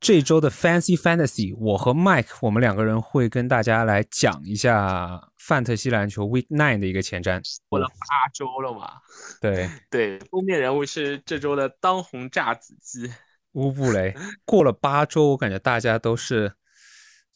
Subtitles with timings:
[0.00, 7.42] 这周的 Fancy Fantasy，我和 Mike 我们两个人会跟大家来讲一下范特西篮球 Week Nine 的一个前瞻。
[7.68, 8.92] 过了八周了嘛？
[9.40, 13.10] 对 对，封面人物是这周的当红炸子鸡
[13.52, 14.14] 乌布雷。
[14.44, 16.54] 过了八周，我感觉大家都是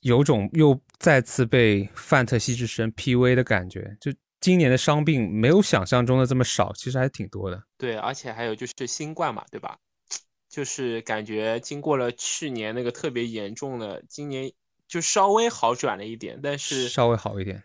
[0.01, 4.13] 有种又再次被范特西之神 PV 的感觉，就。
[4.41, 7.65] 今年的伤病没有想象中的这么少，其实还挺多的。
[7.79, 9.75] 对，而且还有就是新冠嘛，对吧？
[10.55, 14.53] 就是感觉经过了去年那个特别严重的，今年
[14.87, 17.61] 就稍微好转了一点，但是稍微好一点。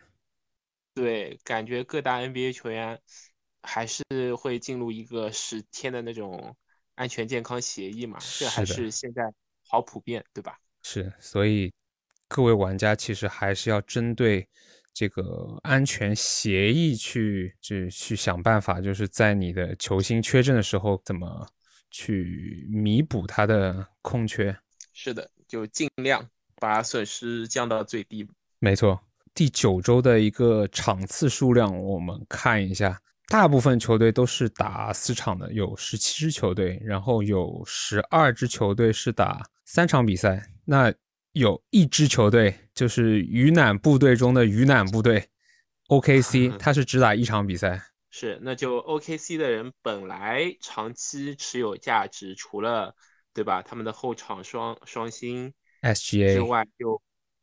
[0.96, 3.00] 对，感觉各大 NBA 球员
[3.62, 4.04] 还是
[4.36, 6.56] 会进入一个十天的那种
[6.96, 9.22] 安全健康协议嘛，这还是现在
[9.68, 10.58] 好普遍，对吧？
[10.82, 11.72] 是，所以
[12.28, 14.50] 各位玩家其实还是要针对。
[14.92, 21.48] 这个安全协议去去去想办法，就是在你的球星缺阵的时候，怎么
[21.92, 24.58] 去弥补他的空缺？
[24.94, 28.28] 是的，就尽量把损失降到最低。
[28.60, 29.00] 没错，
[29.34, 40.52] 第九周的一个场次数量，我们看一下，大部分球队都是打四场的，有十七支球队，然后有十二支球队是打三场比赛。
[40.66, 40.94] 那
[41.32, 45.30] 有一支球队，就是鱼腩部队中的鱼腩部队
[45.88, 47.82] ，OKC，他 是只打一场比赛。
[48.10, 52.96] 是，那就 OKC 的人本来长期持有价值，除了
[53.34, 57.02] 对吧，他们的后场双双星 SGA 之外，就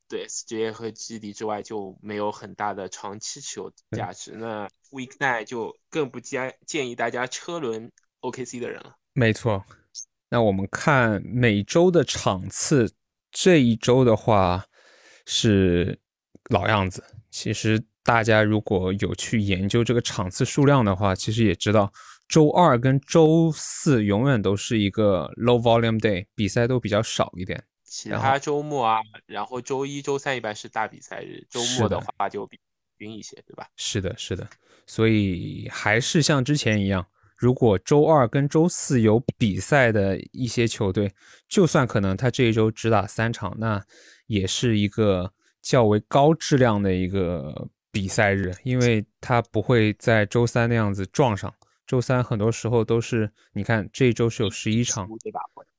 [0.08, 4.32] 对 SGA 和 GD 之外就没有很大的长期持有价值。
[4.32, 8.96] 那 Weeknight 就更不建建议大家车轮 OKC 的人了。
[9.12, 9.64] 没错，
[10.28, 12.94] 那我们看每周的场次。
[13.38, 14.64] 这一周的话
[15.26, 16.00] 是
[16.48, 17.04] 老样子。
[17.30, 21.92] 其实大家如果有去研究这个场次数量的话，其实也知道，
[22.28, 27.62] 周二跟周四永远都是一个 low volume day，比赛都比较少一点。
[27.82, 32.58] 其他周末啊，然后周一周三一般是大比赛日，周末的话就比
[32.96, 33.66] 均一些，对吧？
[33.76, 34.46] 是的，是的。
[34.86, 37.04] 所以还是像之前一样。
[37.36, 41.12] 如果周二跟周四有比赛的一些球队，
[41.48, 43.84] 就算可能他这一周只打三场，那
[44.26, 51.50] 也是一个较为高质量的一个比赛日，因为他不会在周三那样子撞上。
[51.86, 55.08] 周三很多时候都是，你看这一周是有十一场，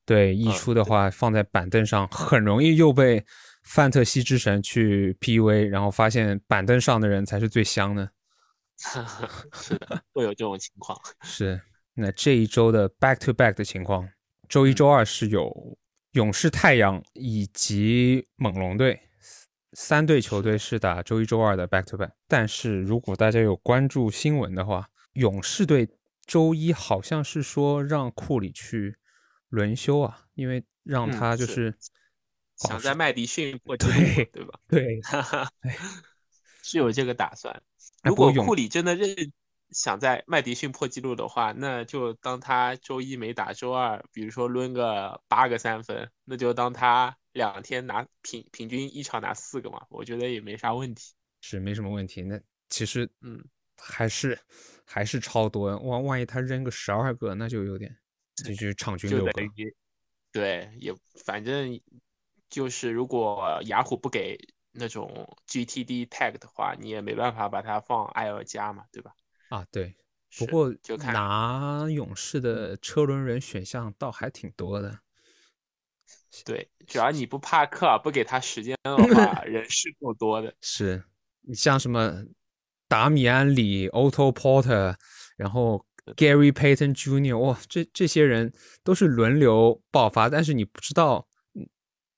[0.04, 3.24] 对，溢出的话放在板凳上，很容易又被
[3.62, 8.10] 范特西之神去 PV，然后发现板凳上的人才是最香的。
[9.52, 10.98] 是的，会有这种情况。
[11.22, 11.60] 是，
[11.94, 14.08] 那这一周的 back to back 的情况，
[14.48, 15.78] 周一、周二是有
[16.14, 18.98] 勇士、太阳以及猛龙队
[19.72, 22.10] 三队球队是打周一、周二的 back to back。
[22.26, 25.88] 但是如果大家有关注新闻的话，勇士队
[26.26, 28.96] 周一好像是说让库里去
[29.48, 31.74] 轮休啊，因为让他就是
[32.56, 33.92] 想在麦迪逊破纪录，
[34.32, 34.60] 对吧？
[34.68, 35.00] 对，
[36.62, 37.62] 是有这个打算。
[38.02, 39.08] 如果库里真的认
[39.70, 52.20] 想在麦迪逊破纪录的话，那就当他周一没打，周二比如说抡个八个三分，那就当他两天拿平平均一场拿四个嘛，我觉得也没啥问题，是没什么问题。
[52.20, 52.38] 那
[52.68, 53.42] 其实嗯，
[53.78, 54.38] 还是
[54.84, 57.96] 还是超多，万万一他扔个十二个，那就有点，
[58.34, 59.32] 这就是场均六个。
[60.30, 60.94] 对，也
[61.24, 61.80] 反正
[62.50, 64.36] 就是如果雅虎不给。
[64.80, 69.12] 那种 GTD tag 的话，你也没办法把它放 L 加嘛，对吧？
[69.48, 69.96] 啊，对。
[70.38, 75.00] 不过就看拿勇士的车轮人选项倒还挺多的。
[76.44, 80.54] 对，只要你不怕克尔不给他时间的 话，人是够多的。
[80.60, 81.02] 是
[81.40, 82.22] 你像什么
[82.86, 84.94] 达米安里、Otto Porter，
[85.36, 85.84] 然后
[86.16, 88.52] Gary Payton Jr.，哇，这这些人
[88.84, 91.26] 都是轮流爆发，但是你不知道。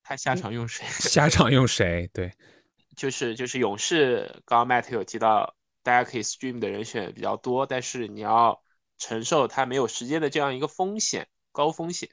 [0.02, 0.84] 他下场用谁？
[0.88, 2.10] 下场用谁？
[2.12, 2.32] 对，
[2.96, 4.42] 就是就是勇士。
[4.44, 5.54] 刚刚 Matt 有提到，
[5.84, 8.60] 大家可以 stream 的人选比较多，但是你要
[8.98, 12.08] 承受他没有时间的这样一个风险，高风险。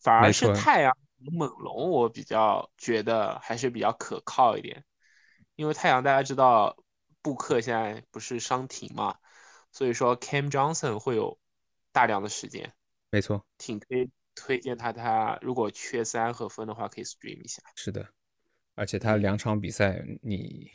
[0.00, 0.96] 反而是太阳
[1.32, 4.84] 猛龙，我比较觉得还是比较可靠一点，
[5.56, 6.76] 因为太阳大家知道
[7.22, 9.16] 布克现在不是伤停嘛，
[9.72, 11.38] 所以说 Cam Johnson 会有
[11.92, 12.72] 大量的时间。
[13.10, 14.10] 没错，挺推。
[14.36, 17.62] 推荐他，他如果缺三和分的话，可以 stream 一下。
[17.76, 18.04] 是的，
[18.74, 20.68] 而且他两场比赛，你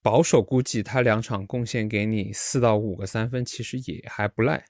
[0.00, 4.64] 保守估计他两场贡献给你四到五个三分，其实也还不赖。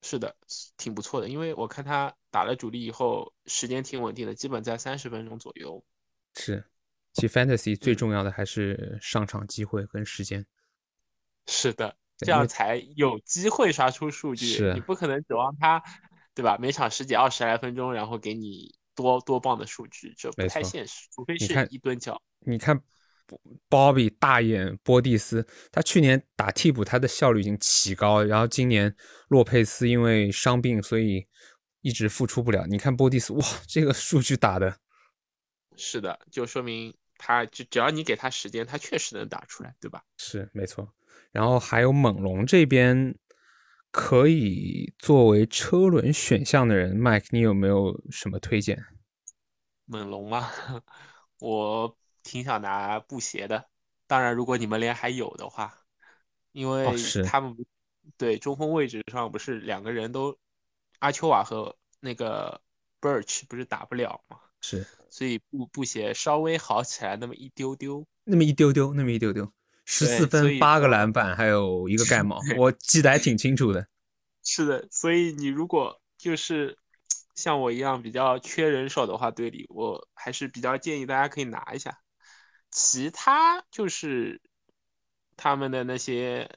[0.00, 0.34] 是的，
[0.78, 1.28] 挺不错的。
[1.28, 5.84] 因为我看他打了主力以后，时间挺稳定的，基本在三十分钟左右。
[6.34, 6.64] 是，
[7.12, 10.44] 其实 fantasy 最重要的还是上场机会跟时间。
[11.46, 14.46] 是的，这样才有机会刷出数据。
[14.46, 15.80] 是，你不可能指望他。
[16.34, 16.56] 对吧？
[16.58, 22.18] 每场十几二十来分钟，然后给你多多棒的数据，这不太现实，除非是一蹲脚。
[22.46, 22.80] 你看
[23.68, 28.96] ，Bobby 大眼波蒂斯，他去年打替补，他的效率已经奇高，然后今年
[29.28, 31.26] 洛佩斯因为伤病，所以
[31.82, 32.66] 一直复出不了。
[32.66, 34.76] 你看波蒂斯，哇，这个数据打的
[35.76, 40.02] 是的，就说明他就只要你给他时间，他确实能打出来，对吧？
[40.16, 40.92] 是没错。
[41.30, 43.14] 然后还有猛龙这边
[43.90, 48.82] 可以作为车轮选项的人，Mike，你有没有什么推荐？
[49.84, 50.50] 猛龙吗？
[51.40, 53.68] 我挺想拿布鞋的，
[54.06, 55.74] 当然如果你们连还有的话，
[56.52, 56.86] 因为
[57.24, 57.56] 他们
[58.16, 60.38] 对中锋位置上不是两个人都
[61.02, 62.60] 阿丘瓦和那个
[63.00, 64.38] Birch 不是打不了吗？
[64.60, 68.06] 是所以布布鞋稍微好起来那么一丢丢。
[68.22, 69.52] 那么一丢丢，那么一丢丢，
[69.84, 73.84] 十四分，八个篮板，还有一个盖 帽，我记得还挺清楚的。
[74.44, 76.78] 是的，所以你如果就是
[77.34, 81.98] 像我一样比较缺人手的话，队里我还是比较建议大家可以拿一下。
[82.70, 84.40] 其他就是
[85.36, 86.48] 他们的那些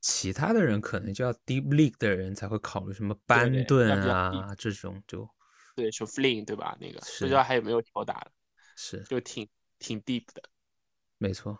[0.00, 5.28] 其他的人可能就要 deep league 的人才会考虑什么班顿啊这种就
[5.74, 6.76] 对，是 Flynn 对吧？
[6.80, 8.30] 那个不知道还有没有挑打了，
[8.76, 9.48] 是就挺
[9.78, 10.42] 挺 deep 的。
[11.18, 11.58] 没错。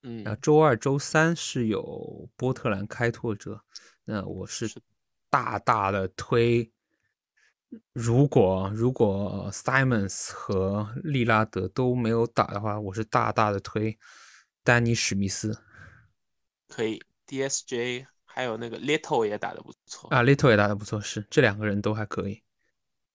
[0.00, 3.64] 然后嗯，周二、周三是有波特兰开拓者，
[4.04, 4.80] 那我是是
[5.30, 6.70] 大大的推。
[7.92, 13.98] 如果如果 Simons 和利拉德都没有打的话，我是大大的推
[14.62, 15.58] 丹尼史密斯
[16.68, 17.02] 可以。
[17.26, 20.10] DSJ 还有那个 Little 也打得不错。
[20.10, 22.42] 啊，Little 也打得不错，是这两个人都还可以。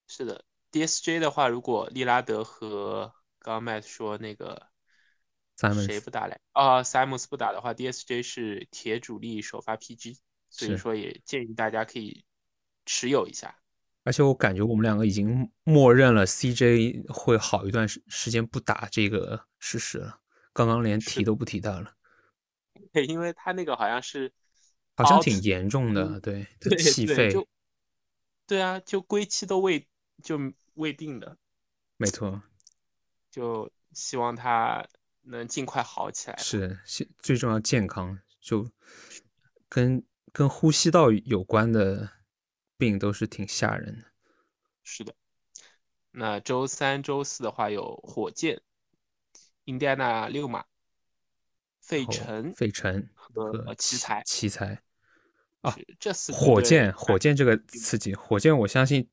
[0.08, 4.68] 是的，DSJ 的话，如果利拉德和刚刚 Matt 说那个
[5.56, 10.18] 谁 Simons 不打来啊，Simons 不打的话，DSJ 是铁主力首发 PG，
[10.50, 12.26] 所以说也建议大家可以
[12.86, 13.56] 持有一下。
[14.04, 20.20] 而且我感觉我们两个已经默认了 CJ 会好一段时时间不打这个事实了，
[20.54, 21.94] 刚刚连提都不提到了，
[22.92, 24.32] 对，因为他那个好像是
[24.96, 26.20] 好像挺严重的，嗯
[26.60, 27.48] 对，气肺，就
[28.48, 29.88] 对啊，就归期都未
[30.24, 30.40] 就
[30.74, 31.38] 未定的，
[31.98, 32.42] 没错，
[33.30, 34.88] 就希望他
[35.22, 36.38] 能尽快好起来。
[36.38, 38.72] 是现最重要健康，就
[39.68, 42.12] 跟跟呼吸道有关的
[42.78, 44.06] 病都是挺吓人的。
[44.84, 45.14] 是的，
[46.12, 48.62] 那周三、周四的话有火箭、
[49.66, 50.66] 印第安纳六马、
[51.90, 54.80] 费城费城和和奇才，奇才，
[55.62, 59.10] 啊这四火箭，火箭这个刺激，火箭我相信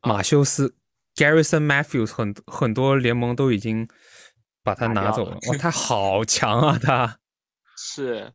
[0.00, 0.74] 啊马修斯、
[1.14, 3.86] Garrison Matthews 很很多联盟都已经
[4.62, 7.20] 把他拿走了，哇，他 好强啊，他。
[7.76, 8.32] 是，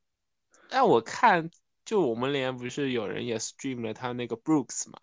[0.69, 1.49] 但我看
[1.83, 4.99] 就我们连不是有人也 stream 了他那个 Brooks 嘛，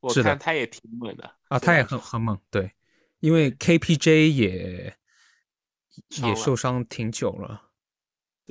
[0.00, 2.70] 我看他也挺猛的啊，他也很很猛，对，
[3.20, 4.94] 因为 KPJ 也
[6.22, 7.69] 也受伤挺久了，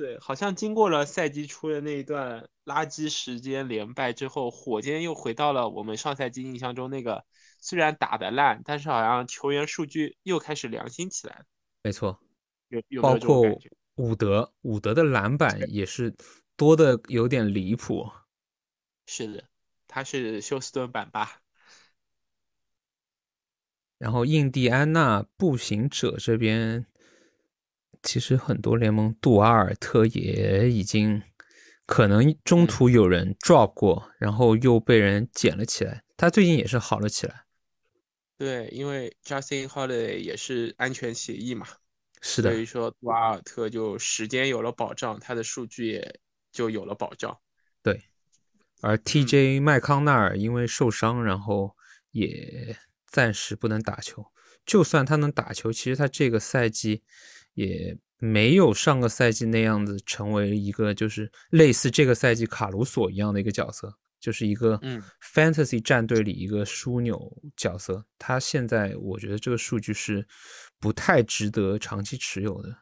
[0.00, 7.26] 对，好像经过了赛季初的那一段垃圾时间连败之后，火箭又回到了我们上赛季印象中那个
[7.58, 11.44] 虽然打得烂，但是好像球员数据又开始良心起来了，
[11.82, 12.18] 没错，
[12.68, 13.42] 有有包括？
[13.96, 16.16] 伍德，伍德的篮板也是
[16.56, 18.10] 多的有点离谱。
[19.04, 19.44] 是的，
[19.86, 21.42] 他是休斯顿版吧？
[23.98, 26.86] 然后印第安纳步行者这边，
[28.02, 31.22] 其实很多联盟杜瓦尔特也已经
[31.86, 36.02] 可能中途有人 drop 过，然后又被人捡了起来。
[36.16, 37.44] 他最近也是好了起来。
[38.38, 41.66] 对，因为 Justin Holiday 也是安全协议嘛，
[42.22, 47.38] 是的，所以说杜阿尔特就时间有了保障，他的数据也就有了保障。
[47.82, 48.04] 对。
[48.82, 51.76] 而 TJ 麦康纳尔因为受伤，然后
[52.12, 54.24] 也暂时不能打球。
[54.64, 57.02] 就算他能打球，其实他这个赛季
[57.54, 68.04] 也没有上个赛季那样子成为一个就是类似这个赛季卡鲁索一样的一个角色，就是一个嗯 fantasy 战队里一个枢纽角色。
[68.18, 70.26] 他现在我觉得这个数据是
[70.78, 72.76] 不太值得长期持有的。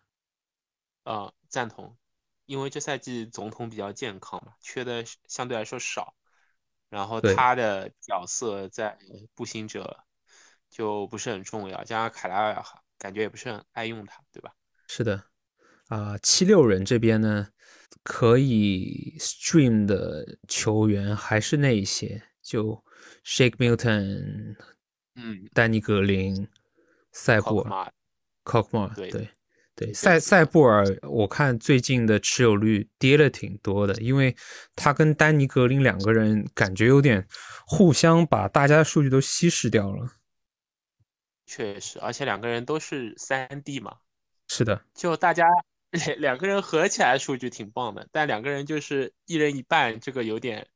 [1.05, 1.97] 呃，赞同，
[2.47, 6.15] 因为这赛季总统比较健康嘛，缺的相对来说少，
[6.91, 8.99] 然后他的角色在
[9.35, 10.05] 步行者
[10.69, 12.63] 就不是很重要，加上凯拉尔
[12.99, 14.53] 感觉也不是很爱用他，对吧？
[14.89, 15.23] 是的，
[15.89, 17.49] 啊、七六人这边呢，
[18.03, 22.83] 可以 stream 的球员还是那一些，就
[23.25, 24.57] Shake Milton、
[25.15, 26.49] 嗯，丹尼格林、
[27.13, 27.91] 塞布尔、
[28.43, 29.29] 考克马 Cockmore，对对
[29.77, 30.19] 对，这塞。
[30.19, 34.35] 塞布尔，我看最近的持有率跌了挺多的，因为
[34.75, 37.29] 他跟丹尼格林两个人感觉有点
[37.67, 40.09] 互相把大家的数据都稀释掉了。
[41.45, 43.99] 确实，而且两个人都是三 D 嘛，
[44.49, 45.47] 是的，就大家
[45.93, 50.67] 两两个人合起来数据挺棒的，但两个人就是一人一半，这个有点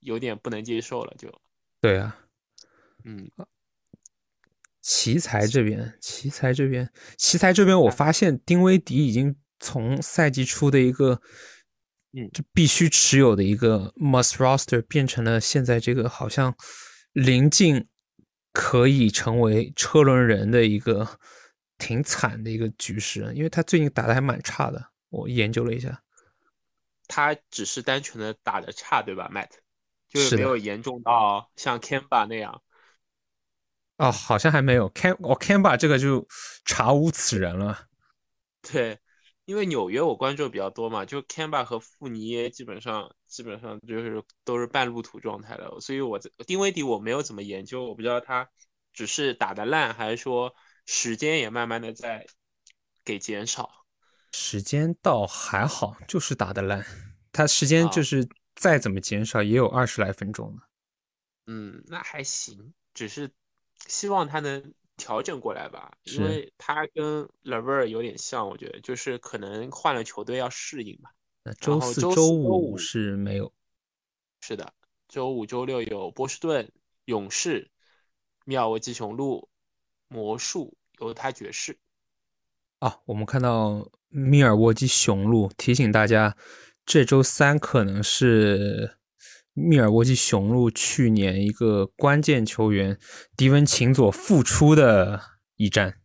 [0.00, 1.40] 有点不能接受了，就。
[1.80, 2.16] 对啊，
[3.04, 3.30] 嗯，
[4.82, 11.20] 奇才这边，奇才这边，奇才这边，我发现丁威迪已经从赛季初的一个，
[12.12, 16.54] 嗯，就必须持有的一个 must roster 变成了现在这个好像
[17.12, 17.86] 临近
[18.52, 21.18] 可以成为车轮人的一个
[21.80, 26.00] 挺惨的一个局势，因为他最近打的还蛮差的，我研究了一下，
[27.08, 29.48] 他只是单纯的打的差，对吧，Matt？
[30.08, 32.62] 就是没有严重到像 Kamba 那样。
[33.96, 36.26] 哦，好像还没有 Cam，我 Camba 这个就
[36.64, 37.86] 查无此人了。
[38.62, 38.98] 对，
[39.44, 48.48] 因为纽约我关注比较多嘛，就 Camba 和富尼耶基本上基本上就是都是半路途状态了，所以我丁威迪我没有怎么研究，我不知道他
[48.92, 50.54] 只是打的烂，还是说
[50.86, 52.26] 时间也慢慢的在
[53.04, 53.86] 给减少。
[54.32, 56.84] 时间倒还好，就是打的烂，
[57.32, 60.68] 他时间就是再怎么减少也有二十来分钟了。
[61.46, 63.30] 嗯，那还行，只是。
[63.86, 71.10] 希望他能调整过来吧，因为他跟 Lever 有点像，我觉得就是可能换了球队要适应吧。
[71.44, 73.50] 那周四、周五是没有。
[74.42, 74.74] 是的，
[75.08, 76.70] 周五、周六有波士顿
[77.06, 77.70] 勇士、
[78.44, 79.48] 密尔沃基雄鹿、
[80.10, 81.78] 魔术、犹他爵士。
[82.80, 86.36] 啊，我们看到密尔沃基雄鹿，提醒大家，
[86.84, 88.98] 这周三可能是。
[89.52, 92.96] 密尔沃基雄鹿去年一个关键球员
[93.36, 95.20] 迪文琴佐复出的
[95.56, 95.98] 一战，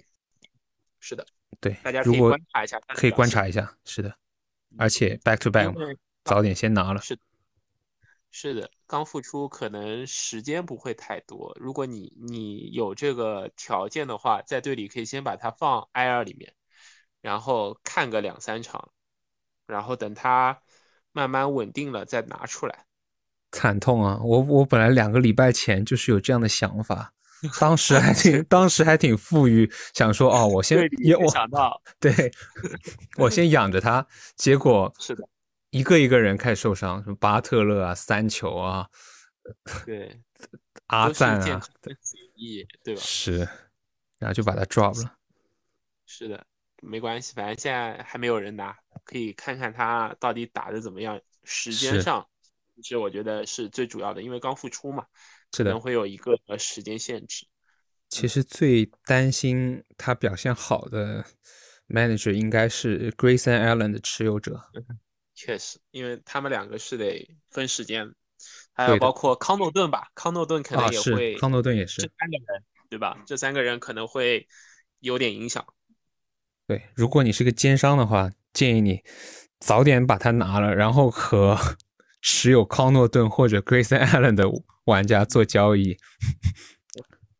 [1.00, 1.26] 是的，
[1.62, 4.18] 对，大家可以观察一下，可以观察一下，是的，
[4.78, 5.76] 而且 back to back 嘛，
[6.24, 7.18] 早点先拿了，是
[8.38, 16.54] 是的，刚复出可能时间不会太多，如果你你有这个条件的话，在队里可以先把他放 IR 里面，
[17.22, 18.92] 然后看个两三场，
[19.66, 20.60] 然后等他
[21.14, 22.86] 慢慢稳定了再拿出来。
[23.54, 24.20] 惨痛啊！
[24.22, 27.14] 我我本来两个礼拜前就是有这样的想法，
[27.58, 32.30] 当时还挺 当时还挺富裕，想说哦，我先也我想到，对
[33.16, 35.26] 我先养着他，结果是的，
[35.76, 38.88] 一个一个人开始受伤，什么巴特勒啊、三球啊，
[39.86, 40.22] 对，
[40.88, 41.62] 阿赞啊，
[42.82, 43.02] 对吧？
[43.02, 43.40] 是，
[44.18, 45.18] 然后就把他 drop 了。
[46.06, 46.46] 是的，
[46.82, 52.26] 没关系，反正现在还没有人拿，可以看看他到底打的怎么样，时间上。
[52.78, 55.06] 其实我觉得是最主要的，因为刚复出嘛，
[55.52, 57.46] 可能会有一个时间限制。
[58.08, 61.26] 其实最担心他表现好的
[61.90, 64.62] manager 应该是 Grayson Allen 的持有者。
[65.36, 68.12] 确实，因为他们两个是得分时间，
[68.74, 73.22] 还有包括康诺顿吧，康诺顿可能也会，康诺顿也是这三个人，对吧？
[73.28, 74.48] 这三个人可能会
[75.00, 75.64] 有点影响。
[76.66, 79.04] 对，如果你是个奸商的话，建议你
[79.60, 81.58] 早点把它拿了，然后和。
[82.28, 84.46] 持有康诺顿或者 Grayson Allen 的
[84.86, 85.96] 玩家做交易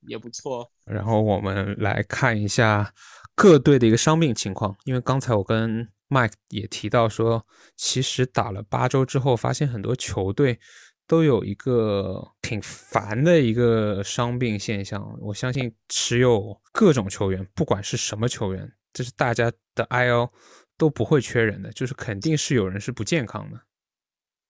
[0.02, 0.72] 也不错。
[0.86, 2.94] 然后我们来看一下
[3.34, 7.46] 各队的一个伤病情况，因为刚才我跟 Mike 也提到说，
[7.76, 10.60] 其实打了八周之后，发现很多球队
[11.08, 15.18] 都有一个挺烦的一个伤病现象。
[15.22, 20.30] 我相信持有各种球员，不管是什么球员，这是大家的 IL
[20.78, 23.60] 都不会缺人的，就是肯定是有人是不健康的。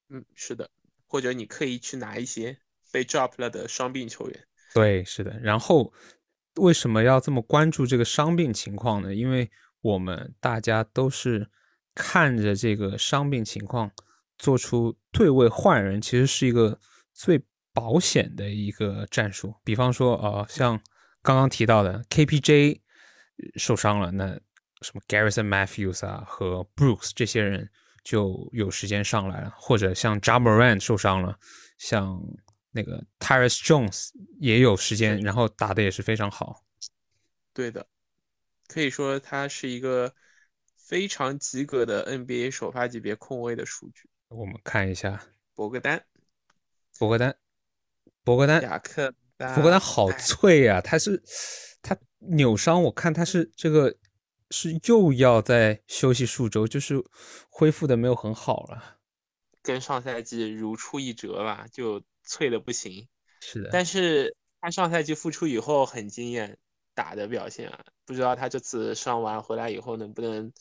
[0.09, 0.69] 嗯，是的，
[1.07, 2.57] 或者你刻意去拿一些
[2.91, 4.47] 被 drop 了的伤病球员。
[4.73, 5.39] 对，是的。
[5.39, 5.93] 然后
[6.55, 9.15] 为什么要这么关注这个伤病情况呢？
[9.15, 9.49] 因为
[9.85, 11.47] 我们大家都是
[11.93, 13.91] 看着这个伤病情况
[14.39, 16.79] 做出退位换人，其实是一个
[17.13, 17.39] 最
[17.71, 19.53] 保险的一个战术。
[19.63, 20.81] 比方说，呃，像
[21.21, 22.79] 刚刚提到的 KPJ
[23.55, 24.27] 受伤了，那
[24.81, 27.69] 什么 Garrison Matthews 啊和 Brooks 这些人。
[28.05, 31.35] 就有时间上来了，或者像 j a m a r a n 受伤了，
[31.79, 32.21] 像
[32.69, 36.63] 那个 Tyrus Jones 也有时间，然后打的也是非常好。
[37.51, 37.83] 对的，
[38.67, 40.13] 可以说他是一个
[40.75, 44.09] 非常及格的 NBA 首发级别控卫的数据。
[44.29, 46.03] 我们看一下博格丹，
[46.97, 47.35] 博格丹，
[48.23, 50.81] 博格丹，雅克，博格丹好脆呀！
[50.81, 51.21] 他是
[51.81, 53.95] 他扭伤，我看他是这个。
[54.51, 57.03] 是又要再休息数周，就是
[57.49, 58.99] 恢复的没有很好了，
[59.63, 63.07] 跟上赛季如出一辙吧，就脆的不行。
[63.41, 66.59] 是的，但是他上赛季复出以后很惊艳，
[66.95, 70.51] 打的表现啊，不知道他这次上完回来以后能不能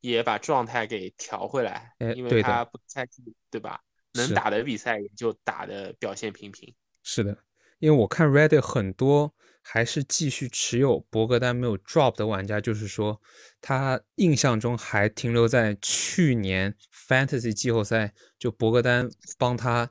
[0.00, 3.80] 也把状态给调回来，因为他不赛季对吧？
[4.14, 6.74] 能打的比赛也就打的表现平平。
[7.02, 7.36] 是的，
[7.78, 13.20] 因为我看 Reddit 很多还是继续持有博格丹没有 drop 的玩家，就是说
[13.60, 16.74] 他印象中还停留在去年
[17.08, 19.08] Fantasy 季后赛，就博格丹
[19.38, 19.90] 帮他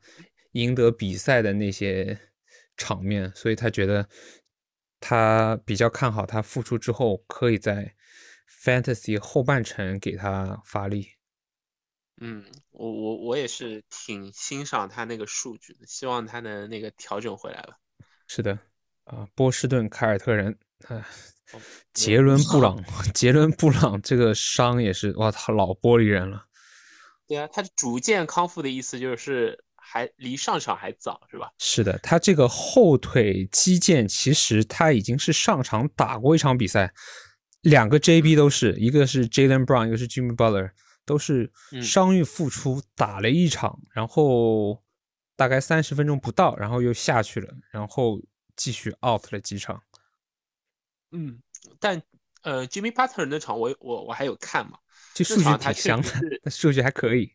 [0.51, 2.19] 赢得比赛的那些
[2.77, 4.07] 场面，所以他觉得
[5.01, 7.93] 他比较看好他复出之后可以在
[8.63, 11.10] Fantasy 后半程给他发力。
[12.22, 17.75] 嗯，我我我也是挺欣赏他那个数据的，希望他能那个调整回来了。
[18.27, 18.58] 是的。
[19.05, 20.55] 啊，波士顿凯尔特人，
[20.88, 21.05] 啊，
[21.91, 22.81] 杰伦布朗，
[23.15, 26.46] 杰伦布朗这个伤也是，哇他，老玻璃人了。
[27.27, 31.51] 对啊，他逐渐康复的意思就是还离上场还早，是吧？
[31.57, 36.93] 是的，他这个后腿肌腱其实他已经是上场打过一场比赛，
[37.62, 40.71] 两个 JB 都是，一个是 Jalen Brown，一个是 Jimmy Butler，
[41.05, 41.51] 都是
[41.83, 44.81] 伤愈复出打了一场，然后
[45.36, 48.21] 大概三十分钟不到，然后又下去了，然后。
[48.57, 49.81] 继续 out 了几场，
[51.12, 51.41] 嗯，
[51.79, 52.00] 但
[52.43, 54.77] 呃，Jimmy Butler 那场我我我还有看嘛，
[55.15, 57.31] 这数据挺香的，数据还可以，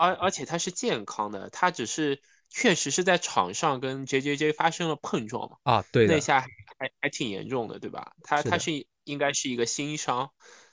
[0.00, 8.14] 而而且他是健康的，他只是确实是在场上跟 J J J 发生了碰撞嘛，啊，对，那下还还挺严重的，对吧？
[8.22, 10.30] 他他是应该是一个新伤，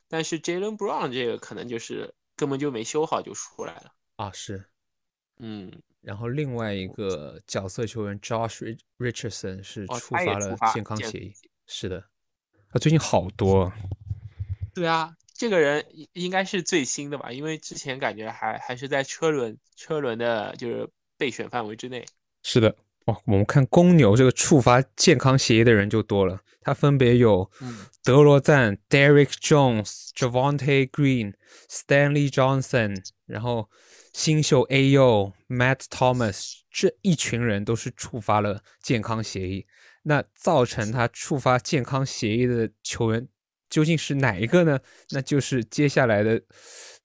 [0.07, 4.63] 但是 Jalen Brown 这个可能就是根本就没修好就出来了，啊，是，
[5.39, 5.71] 嗯。
[6.01, 11.33] 然后另外一个角色球员 Josh Richardson 是触发了健康协议，
[11.65, 12.01] 是的，
[12.71, 13.69] 他最近好多。
[14.73, 17.31] 对啊，这个人应该是最新的吧？
[17.31, 22.03] 因为之前感觉还还是在车轮车轮的，就是备选范围之内。
[22.41, 22.75] 是的，
[23.05, 27.49] 哇，我们看公牛这个触发健康协议的人就多了，他分别有
[28.03, 31.35] 德罗赞、Derek Jones、Javante Green、
[31.69, 33.69] Stanley Johnson，然后。
[34.13, 35.33] 新秀 A.U.
[35.47, 39.67] Matt Thomas 这一群人都是触发了健康协议，
[40.01, 43.27] 那造成他触发健康协议的球员
[43.69, 44.79] 究竟是哪一个呢？
[45.11, 46.41] 那就是接下来的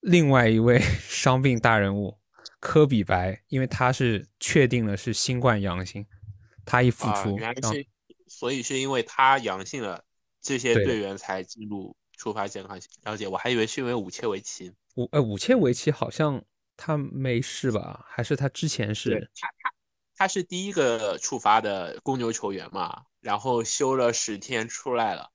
[0.00, 2.18] 另外一位 伤病大人物
[2.60, 6.06] 科比白，因为他是确定了是新冠阳性，
[6.64, 7.86] 他一复出，原来是，
[8.28, 10.04] 所以是因为他阳性了，
[10.40, 16.42] 这些队员才进入触发健康了解，我还以为是因为武切维奇，武呃武切维奇好像。
[16.74, 18.04] 他没事吧？
[18.08, 19.30] 还是他之前是？
[19.38, 19.72] 他他
[20.16, 23.02] 他是第一个触发的公牛球员嘛？
[23.20, 25.30] 然后休了十天出来了，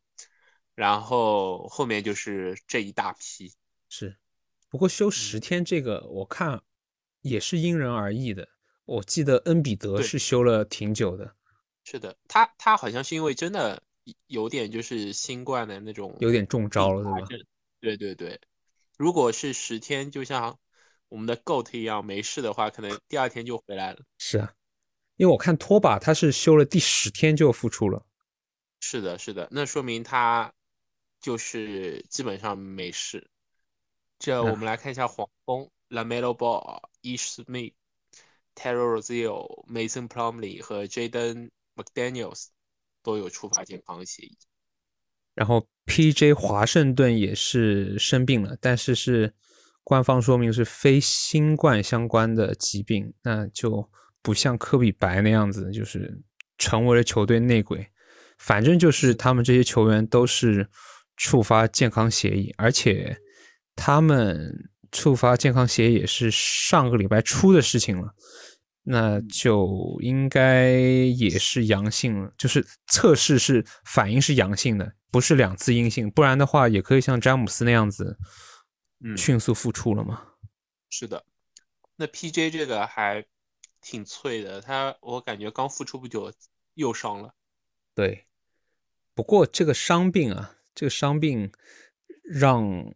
[0.78, 3.52] 然后后面就是这一大批。
[3.90, 4.16] 是，
[4.70, 6.62] 不过休十天这个我看
[7.22, 8.48] 也是因人而异的。
[8.86, 11.36] 我记得恩比德是休了挺久的。
[11.84, 13.82] 是的，他他好像是因为真的
[14.28, 17.28] 有点就是新冠的那种，有点中招了，对吧？
[17.82, 18.40] 对对对，
[18.98, 20.58] 如果是十天，就像。
[21.10, 24.00] 我们的 GOAT 一样没事的话，可能第二天就回来了。
[24.18, 24.54] 是啊，
[25.16, 28.06] 因为我看拖把他是休了第十天就复出了。
[28.82, 30.52] 是的，是的，那说明他
[31.28, 33.30] 就是基本上没事。
[34.18, 37.74] 这我们来看一下黄蜂：Lamelo Ball、Ish Smith、
[38.56, 42.46] Terry Rozier、Mason Plumlee 和 Jaden McDaniels
[43.04, 44.38] 都有触发健康协议。
[45.34, 49.34] 然后 PJ 华盛顿也是生病了，但是是。
[49.84, 53.90] 官方说明是非新冠相关的疾病，那就
[54.22, 56.22] 不像科比白那样子，就是
[56.58, 57.88] 成为了球队内鬼。
[58.38, 60.70] 反正就是他们这些球员都是
[61.18, 63.18] 触发健康协议，而且
[63.76, 68.14] 他们触发健康协议也是上个礼拜初的事情了，
[68.84, 78.18] 那就应该也是阳性了，就是测试是反应是阳性的，不是两次阴性，不然的话也可以像詹姆斯那样子。
[79.16, 80.24] 迅速复出了吗？
[80.90, 81.24] 是的，
[81.98, 83.24] 那 PJ 这个还
[83.80, 86.34] 挺脆的，他我感觉刚复出不久
[86.74, 87.36] 又伤了。
[87.94, 88.26] 对，
[89.14, 91.52] 不过这个伤病啊，这个伤病
[92.24, 92.94] 让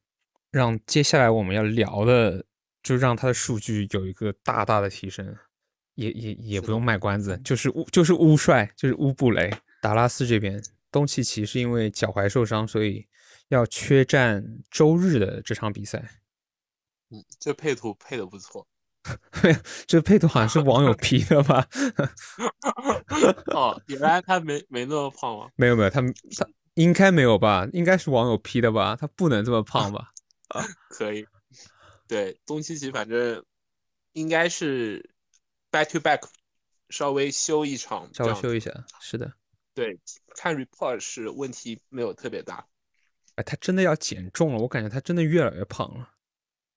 [0.52, 2.46] 让接下来我们要聊的，
[2.84, 5.36] 就让他的数据有一个大大的提升。
[5.96, 9.52] 也也也不用卖关子，就是乌就是乌帅，就是乌布雷。
[9.82, 13.08] 达拉斯这边，东契奇是因为脚踝受伤，所以。
[13.50, 16.02] 要缺战周日的这场比赛，
[17.10, 18.65] 嗯，这配图配的不错，
[19.86, 21.67] 这配图好像是网友 P 的吧？
[23.54, 25.50] 哦，原来他没没那么胖吗？
[25.58, 27.67] 没有没有，他他应该没有吧？
[27.73, 28.95] 应该是网友 P 的吧？
[28.95, 30.12] 他不能这么胖吧？
[30.49, 31.25] 啊， 可以，
[32.07, 33.45] 对，东契奇反正
[34.13, 35.13] 应该是
[35.71, 36.21] back to back，
[36.89, 39.34] 稍微休一场，稍微休一下，是的，
[39.73, 39.99] 对，
[40.36, 42.65] 看 report 是问题没有特别大。
[43.36, 46.10] 哎，他真的要减重了，我感觉他真的越来越胖了。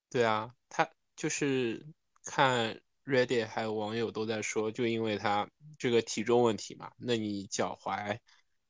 [0.09, 1.85] 对啊，他就是
[2.24, 8.16] 看 Reddit 还有网友都在说，就因为他这个体重问题嘛，那你脚踝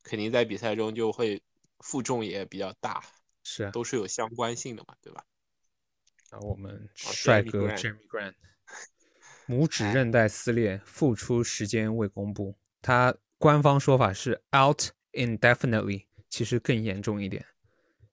[0.05, 1.43] 肯定在比赛中就会
[1.81, 3.03] 负重也比较大，
[3.43, 5.25] 是啊，都是有相关性的嘛，对吧？
[6.31, 8.35] 啊，我们帅哥 Jeremy Grant
[9.47, 17.45] 拇指韧带撕裂，复出时间未公布，他官方说法是 out indefinitely，其实更严重一点，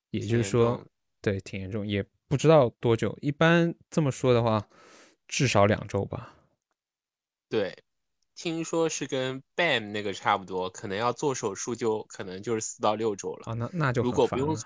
[0.09, 0.85] 也就是说，
[1.21, 4.67] 对，挺严重，也不知道多久，一般这么说的话，
[5.27, 6.35] 至少两周吧。
[7.47, 7.75] 对，
[8.41, 13.51] 听说是跟 Bam 那个差不多，可能要做手术就可能就是四到六周了。
[13.51, 14.57] 啊，那那就如果不用，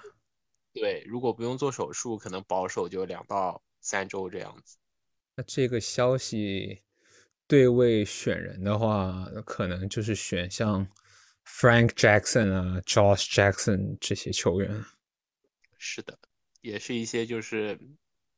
[0.71, 4.77] 对，如果不用做手术，可能保守就两到三周这样子。
[5.35, 6.83] 那这个消息
[7.47, 10.87] 对位选人的话，可能就是选像
[11.45, 14.85] Frank Jackson 啊、Josh Jackson 这些球员。
[15.77, 16.17] 是的，
[16.61, 17.77] 也是一些就是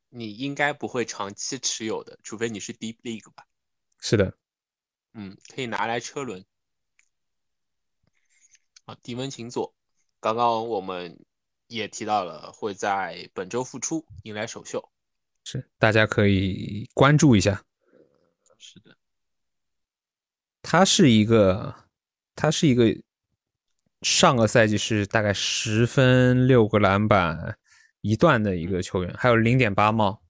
[0.10, 3.45] 你应该不会长期持有的，除非你是 Deep League 吧。
[4.00, 4.36] 是的，
[5.19, 6.45] 嗯，可以拿来车轮。
[8.86, 9.73] 啊，迪文琴佐，
[10.19, 11.25] 刚刚我们
[11.65, 14.91] 也提到了，会在本周复出，迎来首秀。
[15.43, 17.63] 是，大家可以关注一下。
[18.60, 18.95] 是的，
[20.62, 21.73] 他是一个，
[22.36, 22.95] 他是一个，
[24.03, 27.58] 上个赛季是大概十分六个篮板
[28.01, 30.21] 一段的一个球员，还有零点八帽，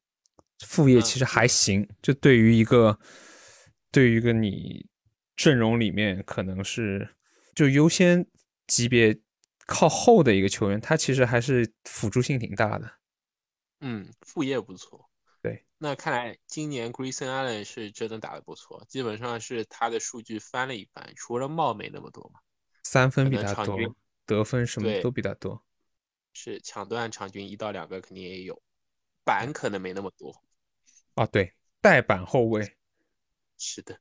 [0.65, 1.89] 副业其实还行。
[2.01, 2.97] 就对于一个。
[3.91, 4.87] 对于一个你
[5.35, 7.15] 阵容里面可能是
[7.55, 8.25] 就优先
[8.67, 9.19] 级别
[9.65, 12.91] 靠后的一个球员，他其实还是辅助性挺大的。
[13.81, 15.09] 嗯，副业不错。
[15.41, 22.39] 对，那看来今年 Grayson Allen 是真的打得不错，基本上是他的数据翻了一番，除了帽没那么多嘛，
[22.83, 23.77] 三分比他多，
[24.25, 25.63] 得分什么都比他多。
[26.33, 28.61] 是抢断场均一到两个肯定也有，
[29.23, 30.43] 板可能没那么多。
[31.15, 32.76] 啊，对，带板后卫。
[33.59, 33.97] 是的，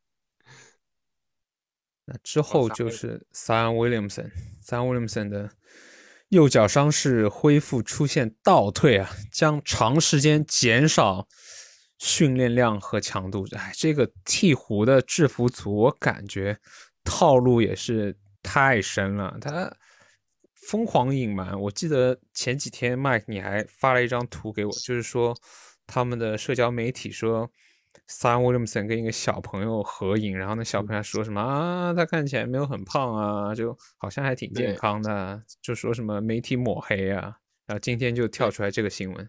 [2.05, 5.51] 那之后就是 Sam Williamson，Sam Williamson 的
[6.29, 11.27] 右脚伤势恢复出现倒退啊，将长时间减少
[11.97, 13.47] 训练量和强度。
[13.53, 16.61] 哎，这个鹈鹕的制服组，我感觉
[17.03, 19.75] 套路也是太深了，他
[20.53, 21.59] 疯狂隐瞒。
[21.59, 25.35] 我记得前几天 Mike 你还发了一张图给我，就是说
[25.87, 27.51] 他们的社交媒体说。
[28.09, 31.94] Sam Williamson 跟一个小朋友合影，然后那小朋友说什么啊？
[31.94, 37.37] 他看起来没有很胖啊，就好像还挺健康的，就说什么媒体抹黑啊。
[37.66, 39.28] 然后今天就跳出来这个新闻。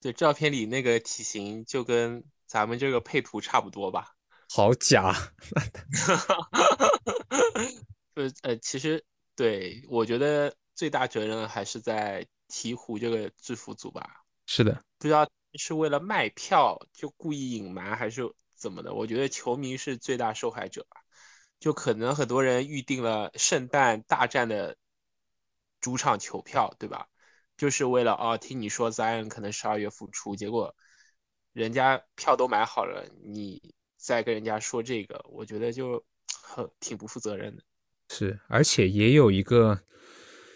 [0.00, 4.14] 对，照片里那个体型就跟咱们这个配图差不多吧？
[4.50, 5.12] 好假！
[8.14, 14.22] 不是，呃，其实对我觉得最大责任还是在鹈鹕这个制服组吧？
[14.46, 15.28] 是的，不知道。
[15.58, 18.22] 是为了卖票就故意隐瞒还是
[18.56, 18.94] 怎么的？
[18.94, 21.02] 我觉得球迷是最大受害者吧。
[21.60, 24.76] 就可能很多人预定了圣诞大战的
[25.80, 27.08] 主场球票，对吧？
[27.56, 30.72] 就是为了哦，听你说 Zion 可能十二月复出，结果
[31.52, 36.04] 人家票都买好了，你再跟人家说这个，我觉得就
[36.40, 37.62] 很挺不负责任的。
[38.10, 39.80] 是，而且也有一个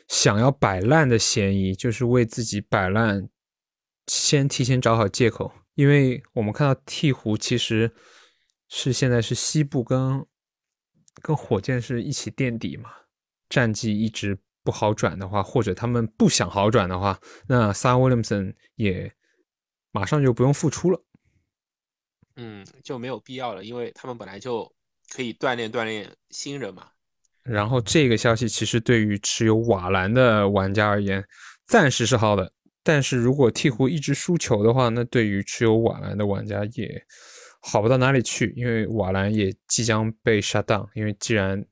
[0.07, 3.29] 想要摆烂的嫌疑，就是为自己摆烂。
[4.07, 7.95] 先提前找好借口，因为我们看到鹈鹕其实
[8.69, 10.25] 是现在是西部跟
[11.23, 12.91] 跟火箭是一起垫底嘛，
[13.49, 19.13] 战绩一直不好转的话，或者他们不想好转的话，那 Sam Williamson 也
[19.91, 21.05] 马上就不用复出了。
[22.37, 24.73] 嗯，就没有必要了，因为他们本来就
[25.13, 26.89] 可以锻炼锻炼新人嘛。
[27.43, 31.23] 然后这个消息其实对于持有瓦兰的玩家而言，
[31.67, 32.53] 暂时是好的。
[32.83, 37.05] 但是如果鹈鹕一直输球的话，那对于持有瓦兰的玩家也
[37.61, 40.89] 好不到哪里去，因为瓦兰也即将被 shut down。
[40.95, 41.65] 因为既然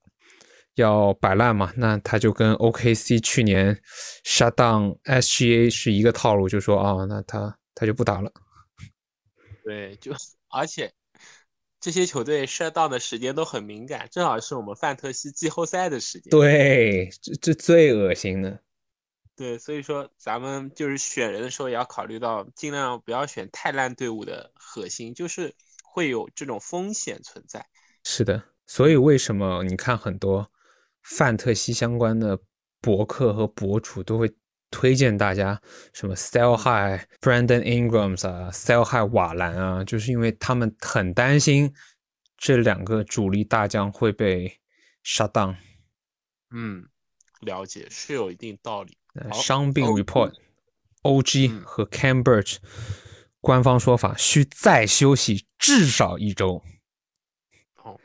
[0.76, 3.76] 要摆烂嘛，那他就跟 OKC 去年
[4.24, 8.32] shut down SGA 是一个套路，就说啊，那他他就不打了。
[9.64, 10.12] 对，就
[10.48, 10.92] 而且
[11.80, 16.30] 这些球队 shut down 的时间都很敏感，正好是我们范特西季后赛的时间。
[16.30, 18.60] 对，这这最恶心的。
[19.40, 27.66] 对，所以说咱们就是选人的时候也要考虑到，尽量不要选太烂队伍的核心，就是会有这种风险存在。
[28.04, 30.52] 是的，所以为什么你看很多
[31.00, 32.38] 范特西相关的
[32.82, 34.30] 博客和博主都会
[34.70, 35.58] 推荐大家
[35.94, 41.72] 什么 Sell High Brandon Ingrams 啊，Sell High 瓦兰啊，就是因为他们很担心
[42.36, 44.60] 这两个主力大将会被
[45.02, 45.56] shut down。
[46.50, 46.86] 嗯，
[47.40, 48.98] 了解是有一定道理。
[49.32, 51.48] 伤病 report，O.G.
[51.64, 52.58] 和 Cambridge
[53.40, 56.62] 官方说法需再休息至少一周。
[57.82, 57.98] 哦，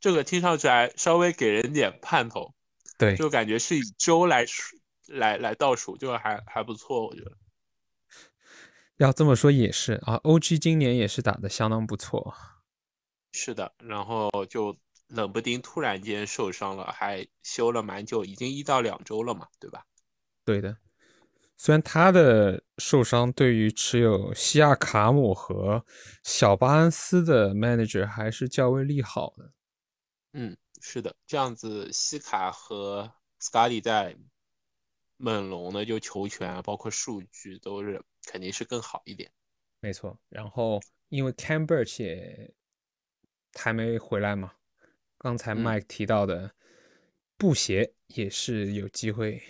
[0.00, 2.54] 这个听上去还稍微给人点盼头。
[2.98, 7.36] 对，就感觉是以周来数来来倒数，就还还不错，我觉得。
[8.96, 12.34] 要这么说也是啊，OG 今年也是打的相当不错。
[13.32, 14.74] 是的，然后就
[15.08, 19.84] 冷不丁突然间受伤了，还休了蛮久，已经一到两周了嘛，对吧？
[20.46, 20.78] 对的。
[21.58, 25.84] 虽然他的受伤对于持有西亚卡姆和
[26.22, 29.50] 小巴恩斯的 manager 还是较为利好的。
[30.34, 34.16] 嗯，是的，这样子西卡和 Scotty 在
[35.16, 39.32] 猛龙的就球权啊，包括数据都是肯定是更好一点。
[39.80, 40.78] 没错，然后
[41.08, 42.54] 因为 Cam Birch 也
[43.54, 44.52] 还没回来嘛，
[45.16, 46.52] 刚才 Mike 提到的
[47.38, 49.42] 布鞋也是有机会。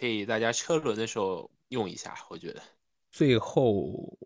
[0.00, 2.62] 可以大家车轮的时候用一下，我觉得。
[3.10, 4.18] 最后，